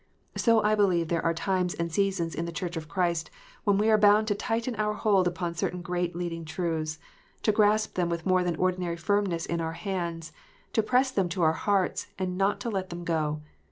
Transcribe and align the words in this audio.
So 0.35 0.63
I 0.63 0.73
believe 0.73 1.09
there 1.09 1.23
are 1.23 1.31
times 1.31 1.75
and 1.75 1.91
seasons 1.91 2.33
in 2.33 2.45
the 2.45 2.51
Church 2.51 2.75
of 2.75 2.89
Christ 2.89 3.29
when 3.65 3.77
we 3.77 3.87
are 3.91 3.99
bound 3.99 4.27
to 4.29 4.33
tighten 4.33 4.75
our 4.77 4.93
hold 4.95 5.27
upon 5.27 5.53
certain 5.53 5.83
great 5.83 6.15
leading 6.15 6.43
truths, 6.43 6.97
to 7.43 7.51
grasp 7.51 7.93
them" 7.93 8.09
with 8.09 8.25
more 8.25 8.43
than 8.43 8.55
ordinary 8.55 8.97
firmness 8.97 9.45
in 9.45 9.61
our 9.61 9.73
hands, 9.73 10.33
to 10.73 10.81
press 10.81 11.11
them 11.11 11.29
to 11.29 11.43
our 11.43 11.53
hearts, 11.53 12.07
and 12.17 12.35
not 12.35 12.59
to 12.61 12.69
let 12.71 12.89
them 12.89 13.03
go. 13.03 13.43